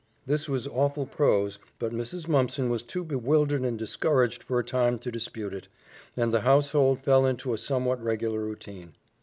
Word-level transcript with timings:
This 0.25 0.49
was 0.49 0.65
awful 0.67 1.05
prose, 1.05 1.59
but 1.77 1.91
Mrs. 1.91 2.27
Mumpson 2.27 2.71
was 2.71 2.81
too 2.81 3.03
bewildered 3.03 3.61
and 3.61 3.77
discouraged 3.77 4.41
for 4.41 4.57
a 4.57 4.63
time 4.63 4.97
to 4.97 5.11
dispute 5.11 5.53
it, 5.53 5.67
and 6.17 6.33
the 6.33 6.41
household 6.41 7.03
fell 7.03 7.23
into 7.23 7.53
a 7.53 7.57
somewhat 7.59 8.01
regular 8.03 8.39
routine. 8.39 8.95